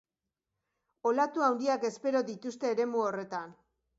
[1.09, 3.55] Olatu handiak espero dituzte eremu horretan.